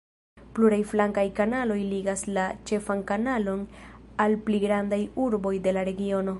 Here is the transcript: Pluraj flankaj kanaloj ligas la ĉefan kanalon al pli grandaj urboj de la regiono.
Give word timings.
Pluraj 0.57 0.77
flankaj 0.91 1.25
kanaloj 1.39 1.77
ligas 1.91 2.23
la 2.39 2.47
ĉefan 2.71 3.05
kanalon 3.13 3.63
al 4.27 4.39
pli 4.49 4.63
grandaj 4.67 5.03
urboj 5.27 5.57
de 5.69 5.79
la 5.79 5.89
regiono. 5.93 6.29